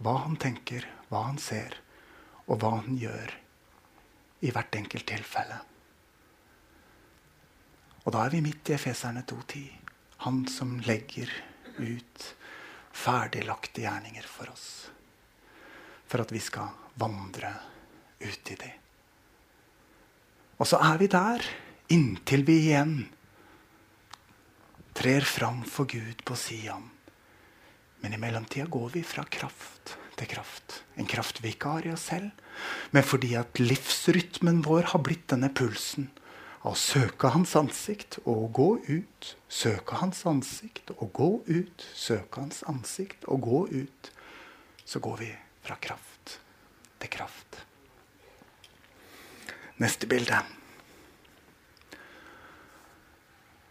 [0.00, 1.74] hva han tenker, hva han ser,
[2.48, 3.34] og hva han gjør
[4.40, 5.58] i hvert enkelt tilfelle.
[8.00, 9.66] Og da er vi midt i Efeserne 2.10.
[10.24, 11.28] Han som legger
[11.76, 12.24] ut
[12.96, 14.68] ferdiglagte gjerninger for oss.
[16.08, 17.52] For at vi skal vandre
[18.24, 18.72] ut i det.
[20.60, 21.44] Og så er vi der
[21.92, 22.96] inntil vi igjen
[24.96, 26.88] trer fram for Gud på Sian.
[28.00, 30.82] Men i mellomtida går vi fra kraft til kraft.
[30.96, 32.30] En kraft vi ikke har i oss selv,
[32.92, 36.10] men fordi at livsrytmen vår har blitt denne pulsen
[36.60, 39.32] av å søke Hans ansikt og gå ut.
[39.48, 41.86] Søke Hans ansikt og gå ut.
[41.96, 44.12] Søke Hans ansikt og gå ut.
[44.84, 45.30] Så går vi
[45.64, 46.38] fra kraft
[47.00, 47.62] til kraft.
[49.80, 50.42] Neste bilde.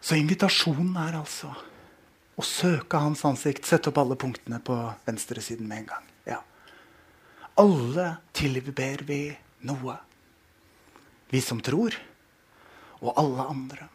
[0.01, 1.51] Så invitasjonen er altså
[2.39, 3.67] å søke hans ansikt.
[3.67, 6.05] Sette opp alle punktene på venstresiden med en gang.
[6.29, 6.39] Ja.
[7.59, 9.23] Alle tilber vi
[9.67, 9.97] noe.
[11.29, 11.93] Vi som tror,
[13.03, 13.89] og alle andre.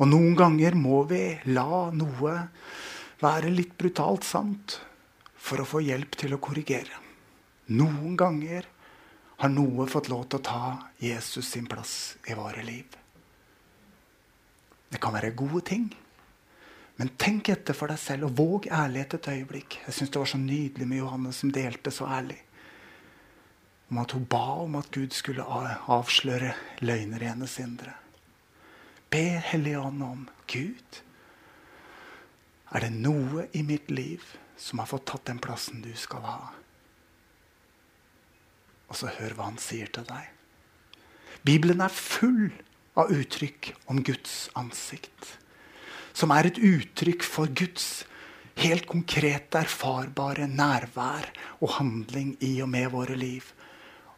[0.00, 2.36] Og noen ganger må vi la noe
[3.20, 4.78] være litt brutalt sant
[5.40, 7.00] for å få hjelp til å korrigere.
[7.74, 8.68] Noen ganger
[9.40, 10.62] har noe fått lov til å ta
[11.00, 11.94] Jesus sin plass
[12.28, 12.86] i våre liv.
[14.90, 15.90] Det kan være gode ting.
[17.00, 19.78] Men tenk etter for deg selv, og våg ærlighet et øyeblikk.
[19.86, 22.36] Jeg syns det var så nydelig med Johanne som delte så ærlig.
[23.88, 26.52] Om at hun ba om at Gud skulle avsløre
[26.84, 27.94] løgner i hennes indre.
[29.08, 31.00] Be Hellige om Gud.
[32.70, 34.20] Er det noe i mitt liv
[34.60, 36.38] som har fått tatt den plassen du skal ha?
[38.92, 40.28] Og så hør hva han sier til deg.
[41.48, 42.50] Bibelen er full
[42.92, 45.39] av uttrykk om Guds ansikt.
[46.12, 48.04] Som er et uttrykk for Guds
[48.60, 51.28] helt konkrete, erfarbare nærvær
[51.60, 53.44] og handling i og med våre liv.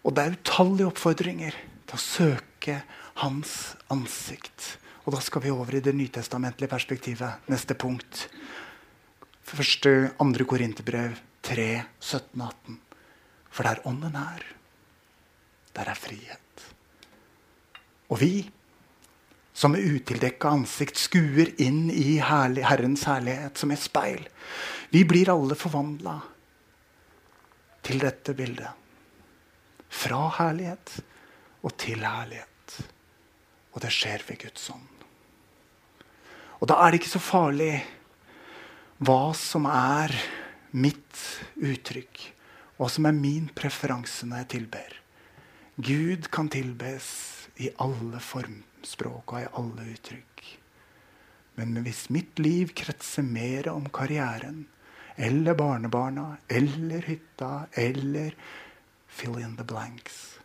[0.03, 2.81] Og det er utallige oppfordringer til å søke
[3.23, 4.79] Hans ansikt.
[5.05, 7.45] Og da skal vi over i det nytestamentlige perspektivet.
[7.53, 8.27] Neste punkt.
[9.45, 11.69] Første, andre Korinterbrev 3,
[12.01, 12.79] 17, 18.
[13.53, 14.47] For der ånden er,
[15.77, 16.67] der er frihet.
[18.09, 18.33] Og vi
[19.63, 24.25] som med utildekka ansikt skuer inn i herlig, Herrens herlighet som et speil.
[24.91, 26.17] Vi blir alle forvandla
[27.87, 28.73] til dette bildet.
[29.87, 30.97] Fra herlighet
[31.63, 32.75] og til herlighet.
[33.71, 34.91] Og det skjer ved Guds ånd.
[36.59, 37.73] Og da er det ikke så farlig
[38.99, 40.11] hva som er
[40.75, 41.23] mitt
[41.55, 42.27] uttrykk,
[42.83, 44.99] hva som er min preferanse når jeg tilber.
[45.79, 47.13] Gud kan tilbes
[47.63, 48.19] i alle
[48.83, 50.43] formspråk og i alle uttrykk.
[51.57, 54.67] Men hvis mitt liv kretser mer om karrieren
[55.17, 58.35] eller barnebarna eller hytta eller
[59.07, 60.39] fill in the blanks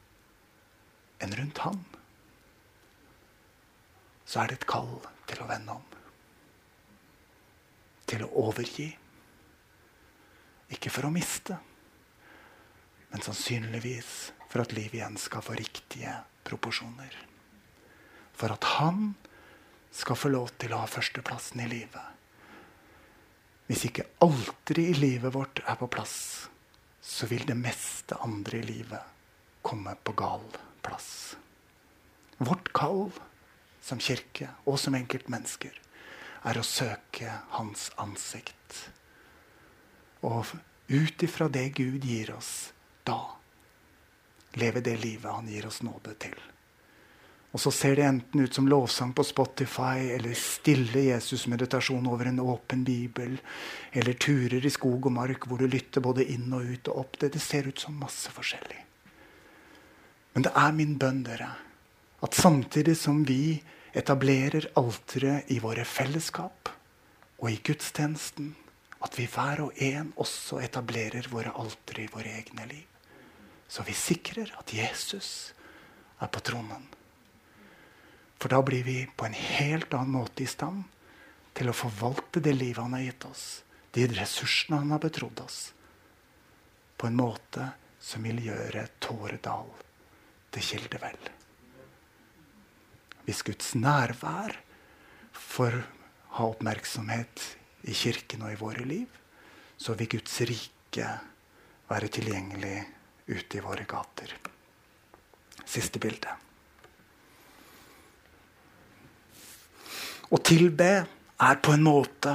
[1.20, 1.80] enn rundt han,
[4.26, 5.86] så er det et kall til å vende om.
[8.06, 8.92] Til å overgi.
[10.70, 11.58] Ikke for å miste,
[13.10, 14.12] men sannsynligvis
[14.52, 16.12] for at livet igjen skal få riktige
[16.44, 17.16] proporsjoner.
[18.38, 19.16] For at han
[19.92, 22.14] skal få lov til å ha førsteplassen i livet.
[23.68, 26.48] Hvis ikke alteret i livet vårt er på plass,
[27.02, 29.16] så vil det meste andre i livet
[29.66, 30.46] komme på gal
[30.86, 31.36] plass.
[32.38, 33.10] Vårt kall
[33.84, 35.82] som kirke og som enkeltmennesker
[36.48, 38.84] er å søke Hans ansikt.
[40.28, 40.54] Og
[40.88, 42.70] ut ifra det Gud gir oss
[43.08, 43.20] da,
[44.60, 46.38] leve det livet han gir oss nåde til.
[47.56, 52.42] Og så ser det enten ut som lovsang på Spotify eller stille Jesus-meditasjon over en
[52.44, 53.38] åpen bibel,
[53.92, 57.20] eller turer i skog og mark hvor du lytter både inn og ut og opp.
[57.22, 58.84] Det, det ser ut som masse forskjellig.
[60.36, 61.50] Men det er min bønn, dere,
[62.22, 63.58] at samtidig som vi
[63.98, 66.70] etablerer alteret i våre fellesskap
[67.40, 68.52] og i gudstjenesten,
[69.02, 72.86] at vi hver og en også etablerer våre altere i våre egne liv.
[73.70, 75.54] Så vi sikrer at Jesus
[76.22, 76.86] er på tronen.
[78.38, 80.86] For da blir vi på en helt annen måte i stand
[81.58, 83.46] til å forvalte det livet han har gitt oss,
[83.98, 85.60] de ressursene han har betrodd oss,
[86.98, 87.72] på en måte
[88.02, 89.72] som vil gjøre Tåredal
[90.54, 91.18] til kildevel.
[93.26, 94.54] Hvis Guds nærvær
[95.34, 95.82] får
[96.38, 97.44] ha oppmerksomhet
[97.90, 99.10] i kirken og i våre liv,
[99.78, 101.10] så vil Guds rike
[101.90, 102.78] være tilgjengelig
[103.28, 104.32] ute i våre gater.
[105.68, 106.47] Siste bilde.
[110.28, 110.90] Å tilbe
[111.38, 112.34] er på en måte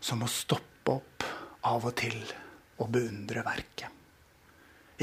[0.00, 1.26] som å stoppe opp
[1.68, 2.16] av og til
[2.78, 3.90] og beundre verket.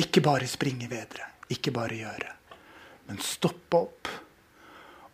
[0.02, 2.32] Ikke bare springe videre, ikke bare gjøre,
[3.08, 4.12] men stoppe opp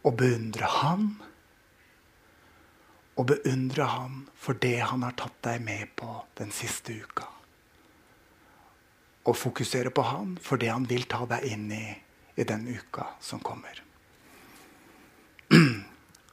[0.08, 1.12] og beundre Han.
[3.20, 7.28] Og beundre Han for det Han har tatt deg med på den siste uka
[9.24, 11.86] og fokusere på han for det han vil ta deg inn i,
[12.36, 13.84] i den uka som kommer.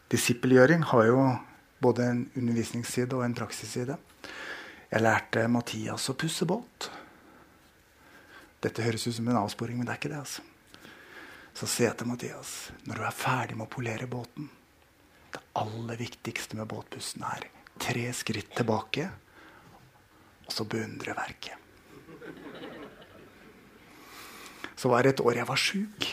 [0.08, 1.24] Disippelgjøring har jo
[1.84, 3.98] både en undervisningsside og en praksisside.
[4.88, 6.88] Jeg lærte Mathias å pusse båt.
[8.64, 10.22] Dette høres ut som en avsporing, men det er ikke det.
[10.22, 10.42] altså.
[11.52, 12.52] Så sier jeg til Mathias
[12.86, 14.48] når du er ferdig med å polere båten
[15.34, 17.44] Det aller viktigste med båtpussen er
[17.78, 19.10] tre skritt tilbake,
[20.46, 21.52] og så beundre verket.
[24.78, 26.08] Så var det et år jeg var sjuk.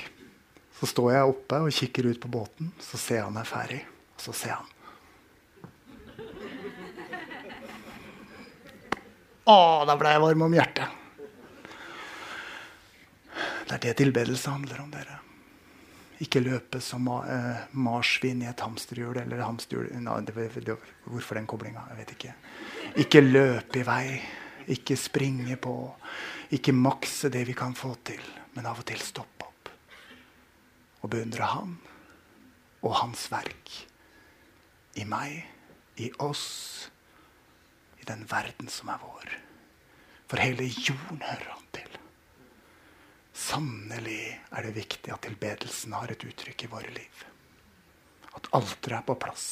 [0.80, 2.72] Så står jeg oppe og kikker ut på båten.
[2.84, 3.82] Så ser jeg han er ferdig,
[4.16, 4.72] og så ser han
[9.46, 11.02] Å, da ble jeg varm om hjertet.
[13.66, 15.20] Det er det tilbedelse handler om, dere.
[16.26, 21.46] Ikke løpe som eh, marsvin i et hamsterhjul eller hamsterhjul no, det, det, Hvorfor den
[21.46, 21.86] koblinga?
[21.92, 22.34] Jeg vet ikke.
[23.06, 24.18] Ikke løpe i vei.
[24.74, 25.76] Ikke springe på.
[26.58, 28.26] Ikke makse det vi kan få til.
[28.58, 29.35] Men av og til stoppe opp
[31.06, 31.76] og beundre Han
[32.82, 33.74] og Hans verk.
[34.98, 35.44] I meg,
[36.02, 36.88] i oss,
[38.02, 39.36] i den verden som er vår.
[40.26, 42.00] For hele jorden hører Han til.
[43.36, 47.26] Sannelig er det viktig at tilbedelsen har et uttrykk i våre liv.
[48.34, 49.48] At alteret er på plass.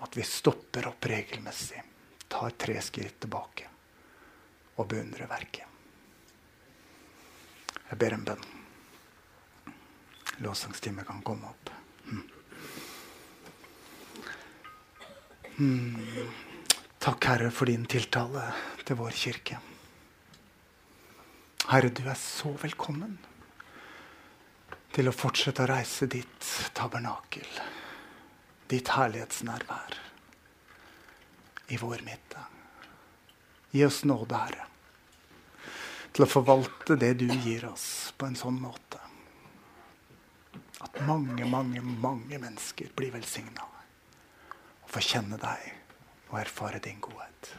[0.00, 1.82] At vi stopper opp regelmessig,
[2.30, 3.66] tar tre skritt tilbake
[4.78, 5.66] og beundrer verket.
[7.88, 8.57] Jeg ber en bønn.
[10.38, 11.70] Lovsangstime kan komme opp.
[12.04, 12.22] Mm.
[15.56, 16.28] Mm.
[16.98, 18.44] Takk, Herre, for din tiltale
[18.86, 19.58] til vår kirke.
[21.68, 23.18] Herre, du er så velkommen
[24.94, 27.48] til å fortsette å reise ditt tabernakel,
[28.70, 29.98] ditt herlighetsnærvær,
[31.68, 32.46] i vår midte.
[33.74, 34.64] Gi oss nåde, Herre,
[36.14, 38.87] til å forvalte det du gir oss, på en sånn måte
[40.80, 43.64] at mange, mange, mange mennesker blir velsigna
[44.82, 45.72] og får kjenne deg
[46.28, 47.50] og erfare din godhet.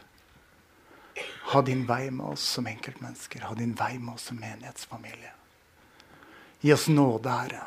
[1.52, 3.44] Ha din vei med oss som enkeltmennesker.
[3.44, 5.32] Ha din vei med oss som menighetsfamilie.
[6.60, 7.64] Gi oss nåde, Herre,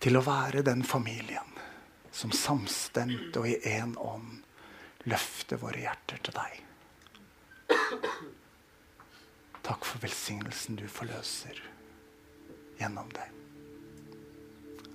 [0.00, 1.58] til å være den familien
[2.12, 4.40] som samstemt og i én ånd
[5.08, 6.60] løfter våre hjerter til deg.
[9.64, 11.60] Takk for velsignelsen du forløser
[12.80, 13.39] gjennom deg.